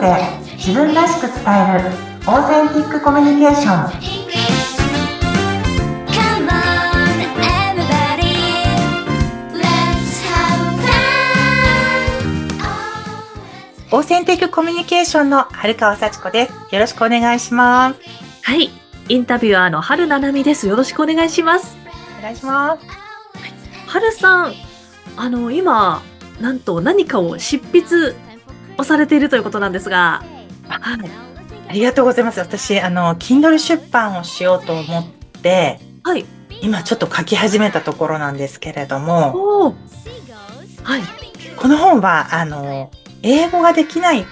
[0.00, 0.16] ドで
[0.56, 1.90] 自分らしく伝える
[2.26, 4.28] オーセンティックコミュニケーション.
[13.90, 18.00] オーセンティックコミュニケーションの春川幸子ですよろしくお願いします
[18.42, 18.70] はい。
[19.08, 20.66] インタビュアーの春七海です。
[20.66, 21.76] よろしくお願いします。
[22.18, 22.82] お願いします
[23.86, 24.52] 春さん、
[25.16, 26.02] あの、今、
[26.40, 28.14] なんと何かを執筆
[28.78, 30.24] をされているということなんですが、
[30.68, 31.28] はい。
[31.68, 35.06] ありがとうございます私あの Kindle 出版をしようと思っ
[35.42, 36.24] てはい。
[36.62, 39.74] 今ちょっと書き始めたところなんですけれども
[40.82, 41.02] はい。
[41.56, 42.90] この本はあの
[43.22, 44.24] 英語ができない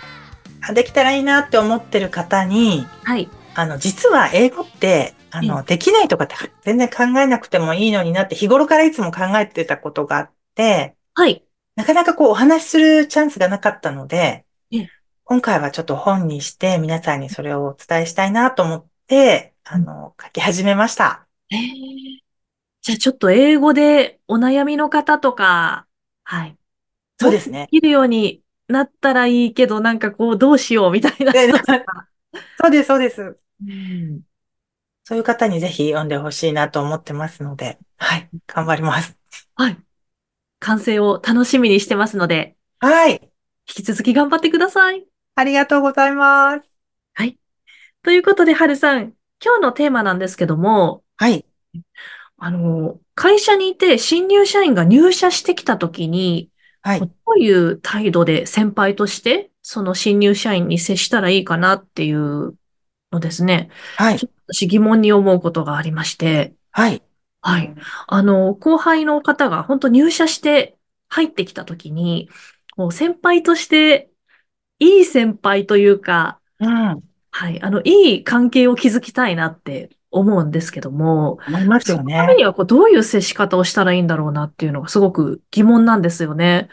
[0.66, 3.28] あできたらいいなって思ってる方にはい。
[3.54, 11.42] あの実は英語ってあの、うできないとかって全然考えなくてもいいのになって日頃からいつも考えてたことがあってはい。
[11.74, 14.88] なかなかこうお話しするチャンスがなかったのでええ、
[15.24, 21.26] 今回はちょっと本にして皆さんにそれをお伝えしたいなと思って、あの、書き始めました。
[21.50, 21.58] えー、
[22.82, 25.86] じゃあちょっと英語でお悩みの方とか、
[26.24, 26.56] はい。
[27.18, 27.68] そうですね。
[27.70, 31.32] できるようになったらいいけど、なんかこう、どうしようみたいな。
[31.32, 33.38] でそうです、そうです。
[33.66, 34.20] うん
[35.08, 39.16] そういう方にぜひ読んでほしいなと思ってますので、はい、頑張ります。
[39.54, 39.78] はい。
[40.58, 43.30] 完成を楽しみにしてますので、はい、
[43.68, 45.06] 引き続き頑張ってください。
[45.34, 46.76] ありがとうございます。
[48.06, 49.14] ということで、はるさん、
[49.44, 51.44] 今日のテーマなんですけども、はい、
[52.38, 56.48] あの、会社にいて新入社員が入社してきたときに、
[56.82, 62.54] はい、どういう態度で先輩として、その新入社員に接したらいいかなっていう
[63.10, 63.70] のですね。
[63.96, 67.02] はいちょ、っと私疑問に思うことがありまして、はい、
[67.40, 67.74] はい。
[68.06, 70.76] あの、後輩の方が本当入社して
[71.08, 72.28] 入ってきたときに、
[72.76, 74.10] こう先輩として、
[74.78, 82.36] いい先輩というか、うん、はい、あの、いい関係を築きたいなって思うんですけども、思いますよそのためね。
[82.36, 86.68] にはこうどういう接し方をしたらいいんだろうなっていうのがすごく疑問なんですよね。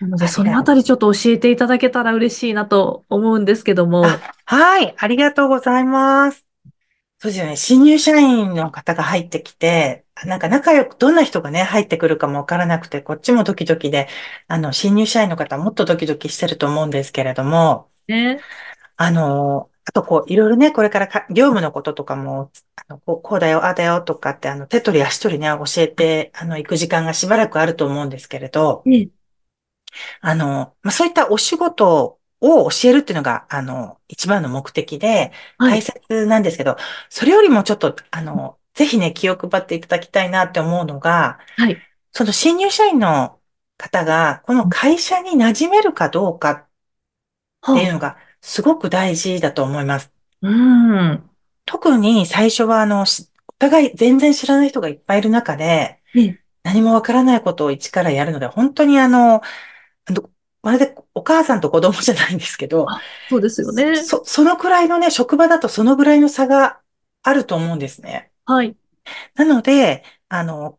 [0.00, 4.06] なので、そのあたりちょっと教えていただけたら嬉しいなと思うんですけども。
[4.06, 6.51] あはい、ありがとうございます。
[7.22, 7.56] そうですよね。
[7.56, 14.08] 新入社員の方が入ってきて、なんか仲良く、どんな人がね、入ってくるかもわからなくて、こっちもドキドキで、
[14.48, 18.40] あの、新入社員の方はもっとドキドキしてると思うんですけれども、ね。
[18.96, 29.10] あの、あとこう、いろいろね、これからか業務のこととかも、あの、こうこうだよ、ああだよとかって、あの、手取り足取りね、教えて、あの、行く時間がしばらくあると思うんですけれど、ね
[30.20, 35.32] あの、まあ、そういったお仕事を教えるっていうのが、あの、一番の目的で、
[35.62, 35.82] 大はい。
[35.82, 36.76] 切なんですけど、
[37.10, 41.86] それよりもちょっと、あの、ぜひね、気を配っていただきたいなって思うのが、はい。
[42.12, 43.40] その新入社員の
[43.78, 46.68] 方が、この会社に馴染めるかどうかっ
[47.72, 50.12] ていうのが、すごく大事だと思います。
[50.40, 51.30] うん。
[51.64, 59.42] 特に最初は、あの、しお互い全然知らない人がいっぱいいる中で、ね何もわからないことを一からやるので、本当にあの
[60.62, 63.96] まるでお母さんと子供じゃないんですけど、あそうですよね。
[63.96, 66.80] そ、そのくらいのね、職場だとそのぐらいの差が
[67.22, 68.30] あると思うんですね。
[68.44, 68.76] はい。
[69.34, 70.78] なので、あの、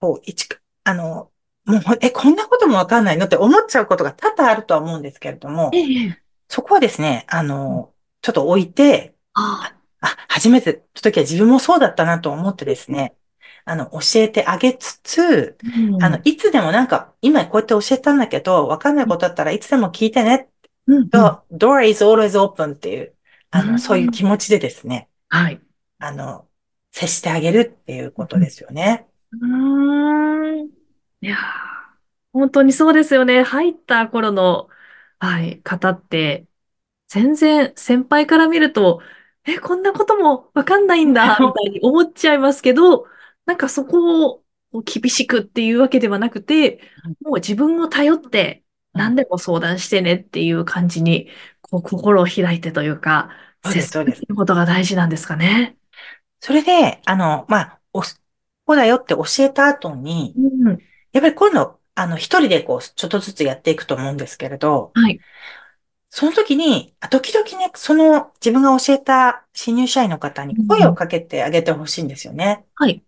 [0.00, 1.32] こう、一か、あの、
[1.64, 6.18] もう、え、こんなこともわかんないのって思っちゃうことが多々あるとは思うんですけれども、ええ。
[6.48, 13.16] そこはですね、あの、ちょっと置いて、ああ、初めての時は自分もそうだったなと思ってですね、
[13.64, 20.50] あの、教えてあげつつ、うんあの、いつでもなんか、今こうやって教えたんだけど、わかんないことあったらいつでも聞いてね
[20.86, 23.16] うんうんと、door is always open っていう、
[23.50, 25.60] あうんの、そういう気持ちでですね、はい。
[25.98, 26.48] あの、
[26.92, 29.08] 接してあげるっていうことですよね。
[29.32, 30.68] うーん。
[31.20, 31.38] いやー、
[32.32, 33.42] 本当にそうですよね。
[33.42, 34.68] 入った頃の、
[35.18, 36.46] はい、方って、
[37.08, 39.02] 全然先輩から見ると、
[39.46, 43.08] え、こんなこともわかんないんだ、みたいに思っちゃいますけど、
[43.46, 44.42] なんかそこ
[44.72, 46.80] を厳しくっていうわけではなくて、
[47.22, 51.28] もう自分を頼って何でも相談してねっていう感じに、
[51.60, 53.30] こう心を開いてというか、
[53.64, 55.76] 接することが大事なんですかね。
[56.40, 58.06] それで、あの、まあ、お、こ
[58.68, 60.78] うだよって教えた後に、うん。
[61.12, 65.20] やっぱり今度、あの、一人でこう、ちょっとずつやっていくと思うんですけれど、はい。
[66.10, 72.64] その時に、あ時々ね、その自分が教えた新入社員の方に声をかけてあげてほしいんですよね。
[72.76, 73.02] はい。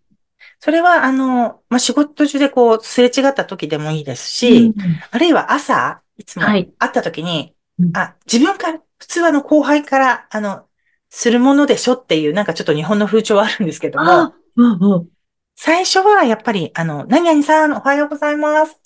[0.60, 4.74] それは、あの、まあ、仕事中でこう、すれ違った時でもいいですし、うん。
[5.10, 6.72] あるいは朝、いつもはい。
[6.78, 7.96] 会った時に、うん。
[7.96, 10.66] あ、自分から、普通はあの、後輩から、あの、
[11.10, 15.08] するものでしょっていう、なんかちょっと日本の風潮はあるんですけども、あ、うんうん。
[15.54, 18.80] 最初はやっぱり、あの、何々さんおはようございます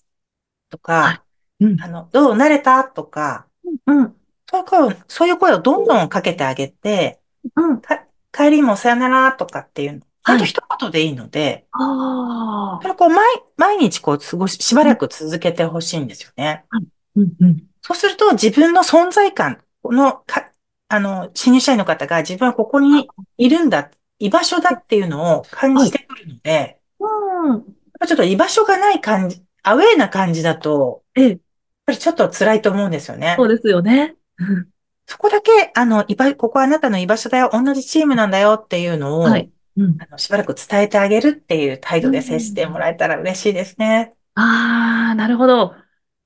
[0.69, 1.23] とか、は
[1.61, 1.65] い。
[1.65, 1.81] うん。
[1.81, 2.85] あの、どう慣れた？
[2.85, 3.47] とか、
[3.87, 4.17] うん。
[4.49, 7.21] そういう声を、そういう声をどんどんかけてあげて、
[7.57, 7.81] うん。
[7.81, 10.41] か帰りもさよならとかっていうの、ほんはい。
[10.41, 12.81] と一言でいいので、ああ。
[12.81, 13.25] それをこう毎、
[13.57, 14.95] 毎日こう過ごし、しばうん。
[14.95, 16.65] らく続けてほしいんですよね。
[16.69, 16.87] はい。
[17.17, 17.35] うん。
[17.41, 17.71] うん。
[17.83, 20.53] そうすると自分の存在感、このか、
[20.89, 25.89] あの、新入社員の方が自分はここにいるんだ、居場所だっていうのを感はい。
[25.89, 27.77] じてくるので、やっうん。
[27.99, 31.29] ぱちょっと居場所がない感じ、アウェーな感じだと、ええ。
[31.31, 31.41] やっ
[31.87, 33.37] ぱりちょっと辛いと思うんですよね。
[33.37, 34.17] そうですよね。
[34.39, 34.71] うん。
[35.07, 39.51] そこだけ、あの、居場、ここはあなたの居場所だよ、同じチームなんだよっていうのを、はい。
[39.85, 40.01] うん。
[40.01, 42.81] あの、しばらく伝えてあげるっていう態う度で接してもん。
[42.81, 44.15] らえたら嬉しいですね。
[44.35, 45.75] ああ、なるほど。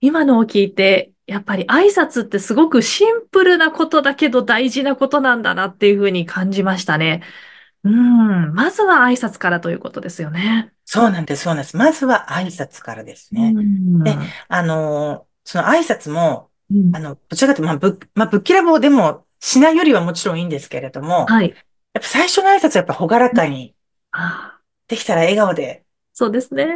[0.01, 7.23] 今のを聞いて、やっぱり挨拶ってすごくシンプルなことだけど大事なことなんだなっていうふうに感じましたね。
[7.83, 8.55] うん。
[8.55, 10.75] まずは挨拶からということですよね。
[10.85, 11.77] そうなんです、そうなんです。
[11.77, 13.59] まずは挨拶からですうね。
[14.03, 14.35] で、ん。
[14.49, 16.93] あの、その挨拶も、うん。
[16.93, 21.55] あの、どちらかというと、まあ、ぶっ、まあ、ぶっきらぼうでもしないよりはもちろんいいんですけれども、はい。
[21.95, 23.75] やっぱ最初の挨拶はやっぱ朗らかに、
[24.89, 26.67] できたら笑顔で、そうですね。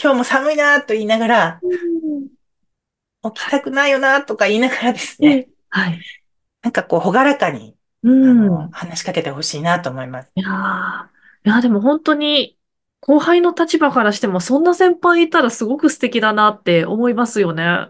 [0.00, 2.28] 今日も寒いなと言いながら、うん。
[3.32, 6.00] 起きたくないよなとか言いながらですね、ええ、はい。
[6.62, 8.70] なんかこう、朗らかに、うん。
[8.70, 10.32] 話しかけてほしいなと思います。
[10.34, 12.56] いやー、いや、でも本当に、
[13.00, 17.88] 後輩の立場からしても、そんな先輩いたらすごく素敵だなって思いますよね。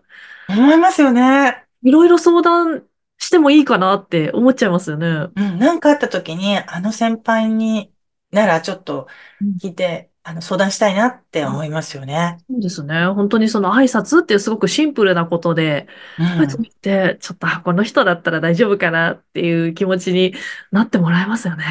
[0.48, 1.64] 思いますよね。
[1.82, 2.82] いろいろ相談
[3.18, 5.32] してもいいかなって思っちゃいますよね。
[5.36, 7.94] うん、なんかあった時に、あの先輩に
[8.30, 9.08] ならちょっと
[9.40, 12.38] うん聞いて、あの、相談したいなって思あ、いますよね。
[12.50, 13.06] そうですね。
[13.08, 15.88] 本当にその挨拶っていうすごくシンプルなことで、
[16.18, 16.28] うん。
[16.36, 20.34] 声止めて、ちょっと、あ、この人だったら大丈夫かなっていう気持ちに
[20.72, 21.64] なってもらえますよね。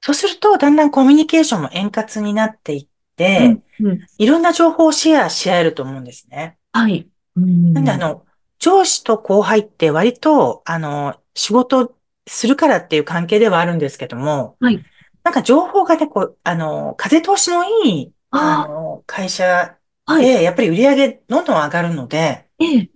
[0.00, 2.88] そうすると、だんだんコミュニケーションも円滑になっていっ
[3.36, 4.08] うん、て、うん。
[4.18, 6.58] いろんな情報をシェアし合えると思うんですね。
[6.72, 7.10] はい。
[7.36, 7.40] う
[7.72, 7.98] なんで、あん。
[7.98, 8.26] の、
[8.68, 14.84] 上司と後輩って割と、あの、仕事するからっていう関係ではあるんですけども、はい。
[15.22, 19.78] なんか情報がね、こう、あの、風通しのいい、ああの、会社。
[20.06, 22.90] で、やっぱり売り上げどんどん上がるので、ええ。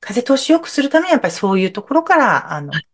[0.00, 2.86] 風通し良くするためにやっぱりそういうところから、あの、はい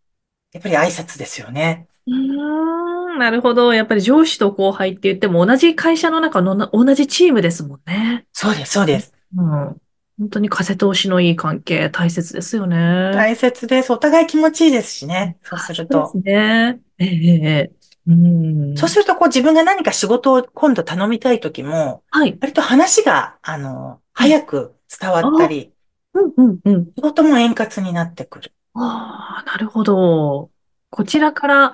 [0.51, 1.87] やっぱり挨拶ですよね。
[2.07, 3.73] うーん、なるほど。
[3.73, 8.25] やっぱり上司と後輩って言っても同じ会社の中のな同じチームですもんね。
[8.33, 9.13] そうです、そうです。
[9.37, 9.77] うん。
[10.19, 12.75] 本当に風通しのいい関係、大切ですよね。
[13.11, 13.91] 大切です。
[13.91, 15.39] お互い気持ちいいですしね。
[15.43, 16.21] そうあ、すそうですると。
[16.21, 16.81] ね。
[16.97, 17.71] ええ、
[18.07, 18.75] うん。
[18.75, 22.39] そうすると、こう自分が何か仕事を今度頼みたいときも、はい。
[22.39, 24.31] 割と話が、あの、はい。
[24.31, 25.73] 早く伝わあ、ったり、
[26.13, 26.93] うん、うん、うん。
[26.95, 28.53] 仕事も円滑になってくる。
[28.73, 30.51] ああ、なるほど。
[30.89, 31.73] こちらから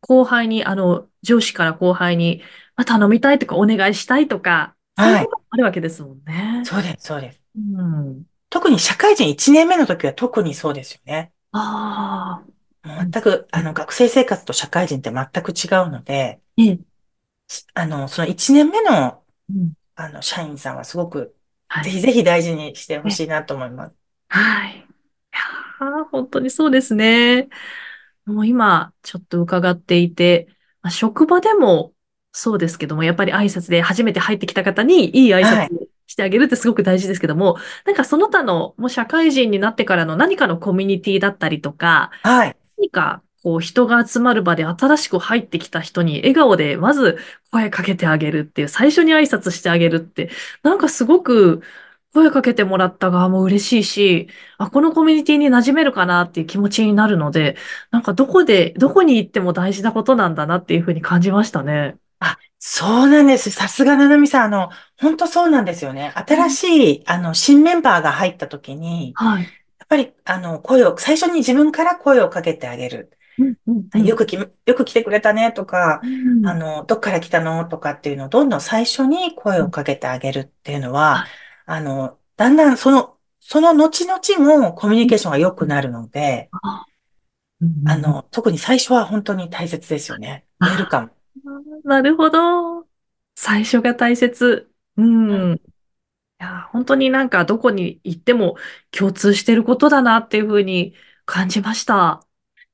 [0.00, 2.42] 後輩に、あの、上司から後輩に、
[2.76, 5.26] まあ、頼みたいとかお願いしたいとか、そういうはい。
[5.26, 6.64] こともあるわけですもんね。
[6.64, 7.45] そうです、そうです。
[7.56, 8.26] うん。
[8.50, 11.32] 特に社会人1年目の時は特にそうですよね。
[11.52, 12.48] ああ、
[12.84, 16.78] 全く、あうん、の、学生生活と社会人って全く違うので、ええ、
[17.74, 21.36] あの、その1年目の、うん、あの、社員さんはすごく、
[21.68, 21.84] はい。
[21.84, 23.96] ぜひぜひ大事にしてほえ、しいなと思います。
[24.28, 24.78] はい。
[24.78, 24.80] い
[25.80, 27.48] やー、本当にそうですね。
[28.26, 30.48] もう今、ちょっと伺っていて、
[30.82, 31.94] まあ、職場でも
[32.32, 35.72] そうですけども、やっぱり挨拶で初めて入ってきた方にいい挨拶はい。
[36.06, 42.56] してあげるってすごく大事ですけども、なんかその他の、もう社会人になってからの何かのコミュニティだったりとか、はい。
[42.78, 47.18] 何かこう人が集まる場で新しく入ってきた人に笑顔でまず
[47.52, 50.30] 声かけてあげるっていう、最初に挨拶してあげるって、
[50.62, 51.62] なんかすごく
[52.12, 57.56] 声かけてもらった側も嬉しいし、あ、このコミュニティに馴染めるかなっていう気持ちになるので、
[57.90, 61.98] なんかどこで、どこに行っても大事なことなんだなっていうふうに感じましたね。
[62.20, 63.50] あ、そうなんです。
[63.52, 64.44] さすがななみさん。
[64.46, 66.12] あの、本当そうなんですよね。
[66.16, 66.64] 新し
[67.02, 69.52] い、あの、新メンバーが入った時に、はい。
[69.78, 73.12] やっぱり、あの、声を、最初に自分から声をかけてあげる。
[73.38, 74.06] うん、うん、うん。
[74.06, 76.46] よくき、よく来てくれたねとか、うん。
[76.48, 81.36] あの、どっから来たのとかっていうのをどんどん最初に声をかけてあげるっていうのは、はい。
[81.66, 85.66] あの、だんだんその、その後々もコミュニうん、ケーションが良うん。
[85.66, 86.52] くなるので、
[87.84, 90.46] あ、の、特に最初は本当に大切ですよね。
[90.60, 91.15] ウェルあ、カム。
[91.84, 92.88] なるほど。
[93.34, 94.70] 最初が大切。
[94.96, 95.60] ううんん。
[96.40, 98.56] いや、本当になんかどこに行っても
[98.90, 100.94] 共通してることだなっていうふうに
[101.26, 102.26] 感じました。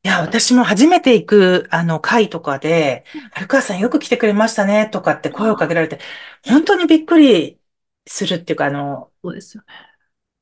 [0.05, 6.01] いや、私も初めて行く、あの、会とかで、春川さんよく来てくれましたね、とかって声をかけられて、
[6.45, 7.61] 本当にびっくり
[8.07, 9.93] するっていうか、あの、そうですよね。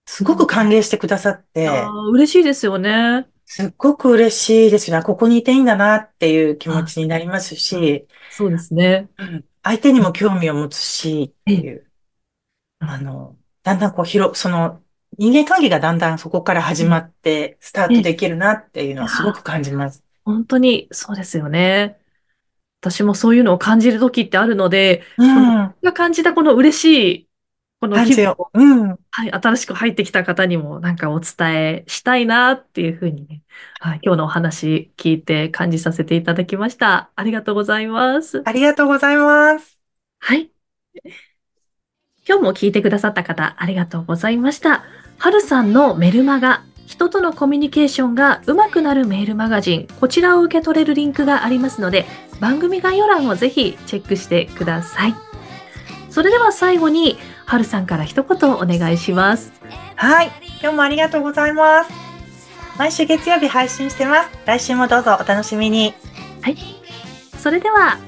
[0.06, 0.46] すごくうん。
[0.46, 3.29] 歓迎してくださって、あー、嬉しいですよね。
[3.52, 5.02] すっごく嬉しいですね。
[5.02, 9.10] ここにいていいんだなっていう気持あ、ちになりますあし、そうですね。
[9.18, 11.54] うん、相手にも興味を持つしっええ。
[11.54, 11.90] ていう、
[12.80, 14.84] うんあの、だんだんこう広、その、
[15.18, 20.04] 人間関係がだんだんそこから始まって、スタートできるなっていうのはすごく感じます。
[20.24, 21.98] 本当にそうですよね。
[22.82, 25.74] 私もそういうのを感じる時ってあるので、うん。
[25.82, 26.84] が感じたこの嬉し
[27.22, 27.29] い、
[27.80, 28.98] この感じよ気分を、うん。
[29.10, 33.42] はい、新しく入ってきた方にもなんかお伝えしたいなっていうふうにね、
[33.80, 37.10] はい、今日のお話聞いて感じさせていただきました。
[37.16, 38.42] ありがとうございます。
[38.44, 39.80] ありがとうございます。
[40.18, 40.50] はい。
[42.28, 44.84] 今日も聞いてくださった方、ありがとうございました。
[45.18, 52.04] はるさんのメルマガ、人とのコミュニケーションが上手くなるメールマガジン、こちらを受け取れるリンクがありますので、
[52.40, 55.14] 番組概要欄をぜひチェックしてください。
[56.10, 57.16] それでは最後に、
[57.50, 59.52] はるさんから一言お願いします。
[59.96, 60.30] はい。
[60.62, 61.90] 今日もありがとうございます。
[62.78, 64.30] 毎週月曜日配信してます。
[64.46, 65.92] 来週もどうぞお楽しみに。
[67.38, 67.98] それでは、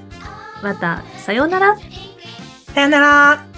[0.62, 1.76] また、さようなら。
[2.72, 3.51] さよなら。